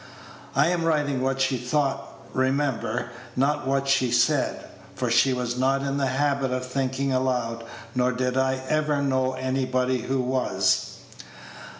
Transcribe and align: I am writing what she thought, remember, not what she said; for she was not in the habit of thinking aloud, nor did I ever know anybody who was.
I 0.55 0.69
am 0.69 0.83
writing 0.83 1.21
what 1.21 1.39
she 1.39 1.57
thought, 1.57 2.07
remember, 2.33 3.11
not 3.35 3.67
what 3.67 3.87
she 3.87 4.09
said; 4.09 4.65
for 4.95 5.11
she 5.11 5.31
was 5.31 5.59
not 5.59 5.83
in 5.83 5.97
the 5.97 6.07
habit 6.07 6.49
of 6.49 6.65
thinking 6.65 7.13
aloud, 7.13 7.63
nor 7.93 8.11
did 8.11 8.35
I 8.35 8.63
ever 8.67 9.03
know 9.03 9.33
anybody 9.33 9.99
who 10.01 10.19
was. 10.19 10.95